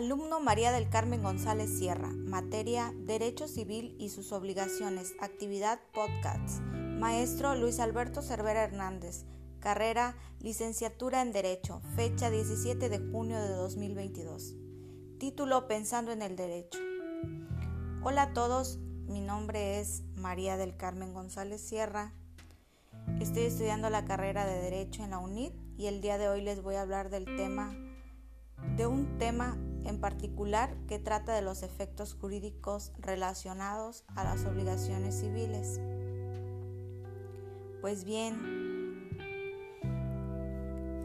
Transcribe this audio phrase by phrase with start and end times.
[0.00, 6.62] Alumno María del Carmen González Sierra, materia Derecho Civil y sus obligaciones, actividad Podcasts.
[6.62, 9.26] Maestro Luis Alberto Cervera Hernández,
[9.58, 14.54] carrera Licenciatura en Derecho, fecha 17 de junio de 2022.
[15.18, 16.78] Título Pensando en el Derecho.
[18.02, 22.14] Hola a todos, mi nombre es María del Carmen González Sierra.
[23.20, 26.62] Estoy estudiando la carrera de Derecho en la UNIT y el día de hoy les
[26.62, 27.76] voy a hablar del tema
[28.76, 35.20] de un tema en particular que trata de los efectos jurídicos relacionados a las obligaciones
[35.20, 35.80] civiles.
[37.80, 38.60] Pues bien,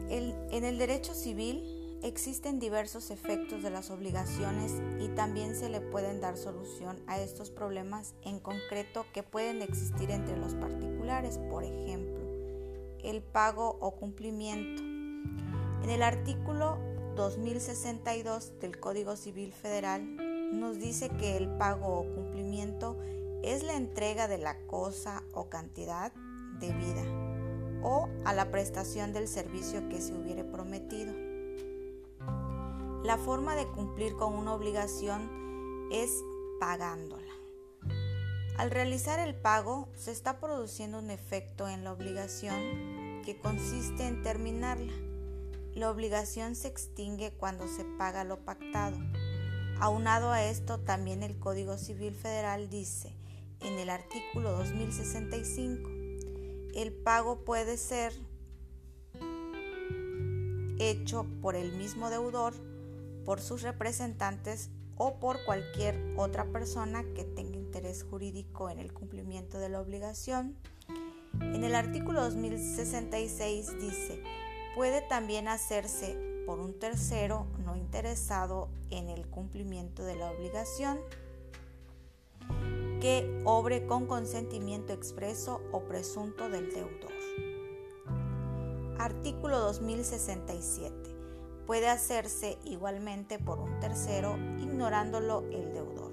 [0.08, 6.20] en el derecho civil existen diversos efectos de las obligaciones y también se le pueden
[6.20, 12.24] dar solución a estos problemas en concreto que pueden existir entre los particulares, por ejemplo,
[13.02, 14.82] el pago o cumplimiento.
[14.82, 16.78] En el artículo
[17.16, 20.16] 2062 del Código Civil Federal
[20.52, 22.96] nos dice que el pago o cumplimiento
[23.42, 26.12] es la entrega de la cosa o cantidad
[26.60, 27.02] debida
[27.82, 31.14] o a la prestación del servicio que se hubiere prometido.
[33.02, 36.10] La forma de cumplir con una obligación es
[36.60, 37.32] pagándola.
[38.58, 44.22] Al realizar el pago se está produciendo un efecto en la obligación que consiste en
[44.22, 44.92] terminarla
[45.76, 48.96] la obligación se extingue cuando se paga lo pactado.
[49.78, 53.14] Aunado a esto, también el Código Civil Federal dice
[53.60, 55.90] en el artículo 2065,
[56.74, 58.14] el pago puede ser
[60.78, 62.54] hecho por el mismo deudor,
[63.26, 69.58] por sus representantes o por cualquier otra persona que tenga interés jurídico en el cumplimiento
[69.58, 70.56] de la obligación.
[71.38, 74.22] En el artículo 2066 dice,
[74.76, 81.00] puede también hacerse por un tercero no interesado en el cumplimiento de la obligación
[83.00, 87.12] que obre con consentimiento expreso o presunto del deudor.
[88.98, 90.94] Artículo 2067.
[91.66, 96.12] Puede hacerse igualmente por un tercero ignorándolo el deudor.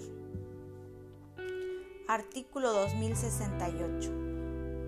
[2.08, 4.23] Artículo 2068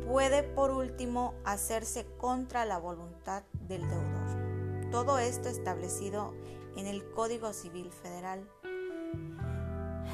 [0.08, 4.92] puede por último hacerse contra la voluntad del deudor.
[4.92, 6.34] Todo esto establecido
[6.78, 8.48] en el Código Civil Federal.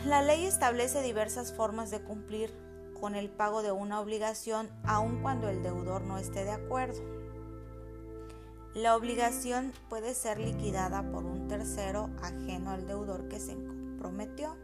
[0.05, 2.51] La ley establece diversas formas de cumplir
[2.99, 7.01] con el pago de una obligación aun cuando el deudor no esté de acuerdo.
[8.73, 14.55] La obligación puede ser liquidada por un tercero ajeno al deudor que se comprometió.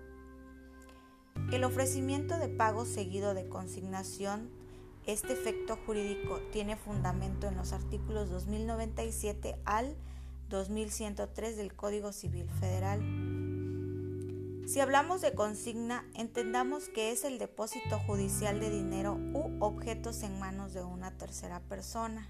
[1.51, 4.49] El ofrecimiento de pago seguido de consignación
[5.07, 9.95] este efecto jurídico tiene fundamento en los artículos 2097 al
[10.50, 13.00] 2103 del Código Civil Federal.
[14.68, 20.40] Si hablamos de consigna, entendamos que es el depósito judicial de dinero u objetos en
[20.40, 22.29] manos de una tercera persona,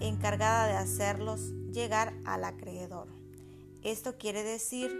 [0.00, 3.06] encargada de hacerlos llegar al acreedor.
[3.84, 4.90] Esto quiere decir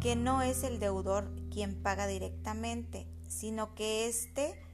[0.00, 4.65] que no es el deudor quien paga directamente, sino que éste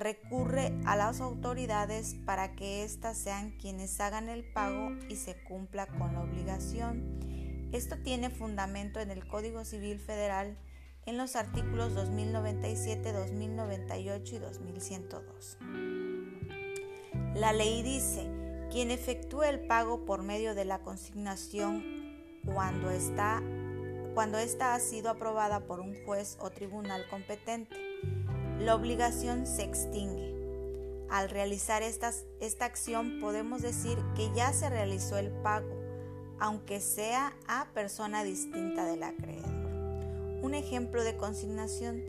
[0.00, 5.86] recurre a las autoridades para que éstas sean quienes hagan el pago y se cumpla
[5.86, 7.68] con la obligación.
[7.72, 10.58] Esto tiene fundamento en el Código Civil Federal
[11.06, 15.58] en los artículos 2097, 2098 y 2102.
[17.34, 18.26] La ley dice,
[18.70, 21.84] quien efectúe el pago por medio de la consignación
[22.44, 23.42] cuando está
[24.14, 27.89] cuando ésta ha sido aprobada por un juez o tribunal competente
[28.60, 30.34] la obligación se extingue.
[31.08, 35.74] Al realizar esta acción podemos decir que ya se realizó el pago,
[36.38, 39.50] aunque sea a persona distinta del acreedor.
[40.42, 42.02] Un ejemplo de consignación,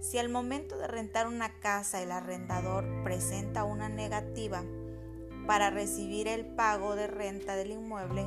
[0.00, 4.64] si al momento de rentar una casa el arrendador presenta una negativa
[5.46, 8.26] para recibir el pago de renta del inmueble,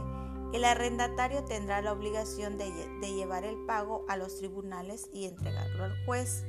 [0.53, 5.85] el arrendatario tendrá la obligación de, de llevar el pago a los tribunales y entregarlo
[5.85, 6.43] al juez.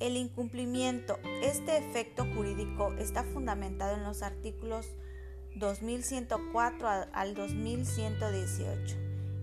[0.00, 1.18] El incumplimiento.
[1.42, 4.88] Este efecto jurídico está fundamentado en los artículos
[5.56, 8.96] 2104 al 2118.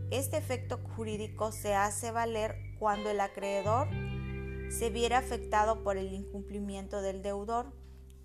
[0.10, 3.88] Este efecto jurídico se hace valer cuando el acreedor
[4.72, 7.72] se viera afectado por el incumplimiento del deudor,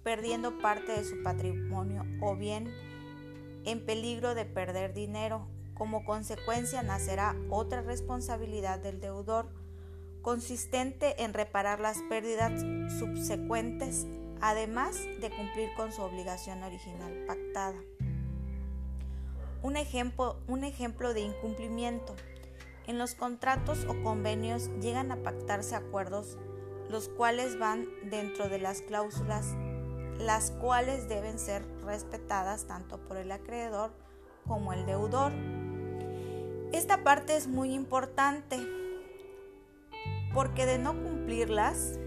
[0.02, 2.72] perdiendo parte de su patrimonio o bien
[3.66, 5.48] en peligro de perder dinero.
[5.74, 9.50] Como consecuencia nacerá otra responsabilidad del deudor
[10.22, 12.60] consistente en reparar las pérdidas
[12.98, 14.06] subsecuentes,
[14.40, 17.78] además de cumplir con su obligación original pactada.
[19.62, 22.14] Un ejemplo, un ejemplo de incumplimiento.
[22.86, 26.38] En los contratos o convenios llegan a pactarse acuerdos
[26.92, 29.56] los cuales van dentro de las cláusulas,
[30.18, 33.92] las cuales deben ser respetadas tanto por el acreedor
[34.46, 35.32] como el deudor.
[36.72, 38.58] Esta parte es muy importante
[40.34, 41.98] porque de no cumplirlas,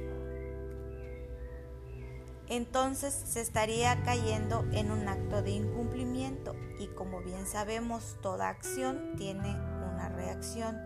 [2.47, 9.13] entonces se estaría cayendo en un acto de incumplimiento y como bien sabemos, toda acción
[9.17, 10.77] tiene una reacción.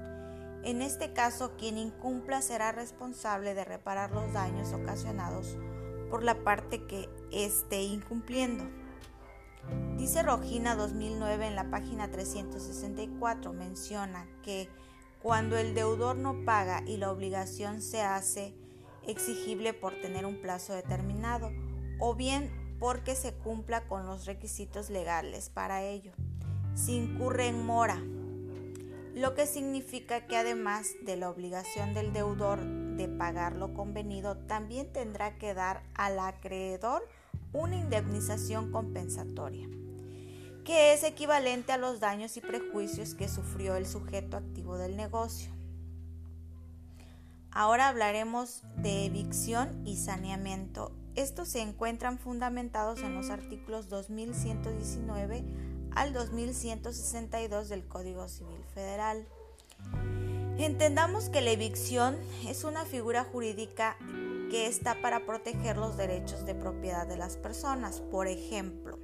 [0.64, 5.58] En este caso, quien incumpla será responsable de reparar los daños ocasionados
[6.10, 8.66] por la parte que esté incumpliendo.
[9.98, 14.70] Dice Rogina 2009 en la página 364, menciona que
[15.22, 18.56] cuando el deudor no paga y la obligación se hace
[19.06, 21.52] exigible por tener un plazo determinado
[22.00, 26.14] o bien porque se cumpla con los requisitos legales para ello.
[26.74, 28.02] Se incurre en mora,
[29.14, 32.64] lo que significa que además de la obligación del deudor
[32.96, 37.06] de pagar lo convenido, también tendrá que dar al acreedor
[37.52, 39.68] una indemnización compensatoria,
[40.70, 45.50] que es equivalente a los daños y prejuicios que sufrió el sujeto activo del negocio.
[47.50, 50.92] Ahora hablaremos de evicción y saneamiento.
[51.16, 55.44] Estos se encuentran fundamentados en los artículos 2119
[55.96, 59.28] al 2162 del Código Civil Federal.
[60.60, 62.16] Entendamos que la evicción
[62.48, 63.98] es una figura jurídica
[64.52, 68.02] que está para proteger los derechos de propiedad de las personas.
[68.02, 69.00] Por ejemplo,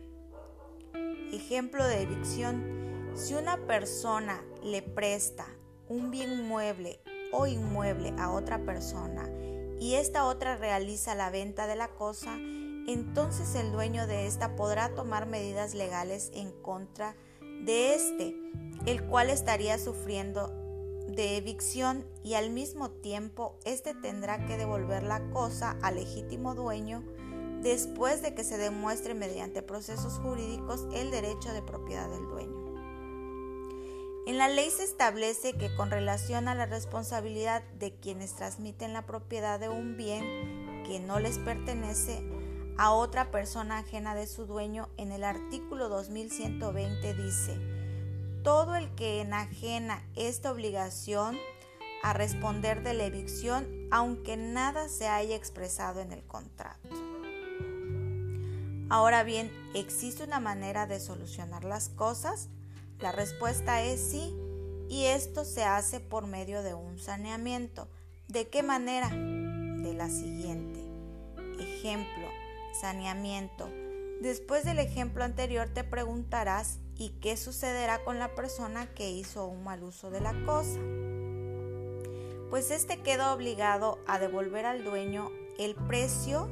[1.35, 5.45] ejemplo de evicción, si una persona le presta
[5.87, 6.99] un bien mueble
[7.31, 9.29] o inmueble a otra persona
[9.79, 12.35] y esta otra realiza la venta de la cosa,
[12.87, 17.15] entonces el dueño de esta podrá tomar medidas legales en contra
[17.63, 18.35] de este,
[18.85, 20.47] el cual estaría sufriendo
[21.07, 27.03] de evicción y al mismo tiempo éste tendrá que devolver la cosa al legítimo dueño
[27.65, 32.53] después de que se demuestre mediante procesos jurídicos el derecho de propiedad del dueño.
[34.27, 39.07] En la ley se establece que con relación a la responsabilidad de quienes transmiten la
[39.07, 42.23] propiedad de un bien que no les pertenece
[42.77, 47.57] a otra persona ajena de su dueño, en el artículo 2120 dice,
[48.43, 51.35] todo el que enajena esta obligación
[52.03, 57.14] a responder de la evicción, aunque nada se haya expresado en el contrato.
[58.89, 62.49] Ahora bien, ¿existe una manera de solucionar las cosas?
[62.99, 64.35] La respuesta es sí,
[64.87, 67.87] y esto se hace por medio de un saneamiento.
[68.27, 69.09] ¿De qué manera?
[69.09, 70.79] De la siguiente.
[71.59, 72.27] Ejemplo,
[72.79, 73.69] saneamiento.
[74.21, 79.63] Después del ejemplo anterior te preguntarás ¿y qué sucederá con la persona que hizo un
[79.63, 80.79] mal uso de la cosa?
[82.49, 86.49] Pues este queda obligado a devolver al dueño el precio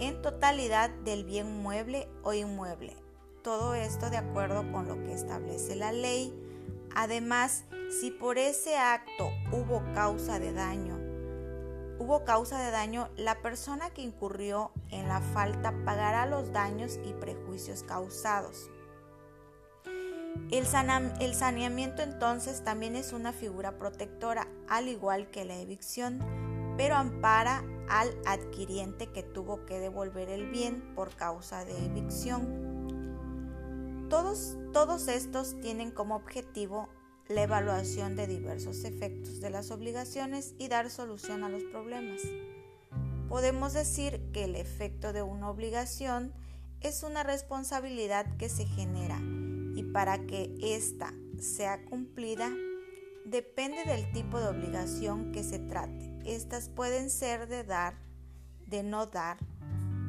[0.00, 3.06] en totalidad del bien mueble o inmueble
[3.46, 6.34] todo esto de acuerdo con lo que establece la ley.
[6.96, 7.62] Además,
[8.00, 10.98] si por ese acto hubo causa de daño,
[12.00, 17.12] hubo causa de daño, la persona que incurrió en la falta pagará los daños y
[17.12, 18.68] prejuicios causados.
[20.50, 20.66] El,
[21.20, 26.18] el, saneamiento entonces también es una figura protectora, al igual que la evicción,
[26.76, 32.76] pero ampara al adquiriente que tuvo que devolver el bien por causa de evicción.
[34.10, 36.88] Todos, todos estos tienen como objetivo
[37.28, 42.20] la evaluación de diversos efectos de las obligaciones y dar solución a los problemas.
[43.28, 46.32] Podemos decir que el efecto de una obligación
[46.80, 49.18] es una responsabilidad que se genera
[49.74, 52.50] y para que ésta sea cumplida
[53.24, 56.05] depende del tipo de obligación que se trate.
[56.26, 57.94] Estas pueden ser de dar,
[58.66, 59.36] de no dar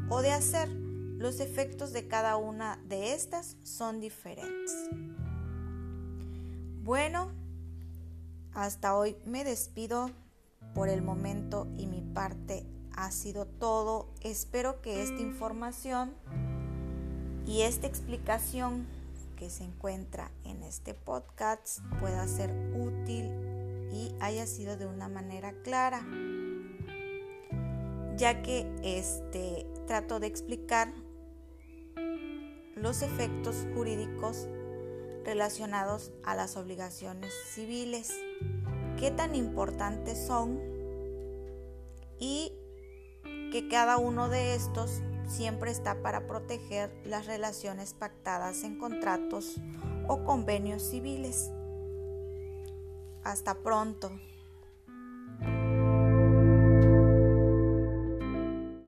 [0.09, 0.67] o de hacer.
[0.67, 4.89] Los efectos de cada una de estas son diferentes.
[6.83, 7.31] Bueno,
[8.53, 10.09] hasta hoy me despido
[10.73, 14.09] por el momento y mi parte ha sido todo.
[14.21, 16.15] Espero que esta información
[17.45, 18.87] y esta explicación
[19.37, 23.46] que se encuentra en este podcast pueda ser útil
[23.91, 26.05] y haya sido de una manera clara,
[28.15, 30.93] ya que este trato de explicar
[32.75, 34.47] los efectos jurídicos
[35.23, 38.13] relacionados a las obligaciones civiles,
[38.97, 40.59] qué tan importantes son
[42.19, 42.53] y
[43.51, 49.55] que cada uno de estos siempre está para proteger las relaciones pactadas en contratos
[50.07, 51.51] o convenios civiles.
[53.27, 54.09] Hasta pronto.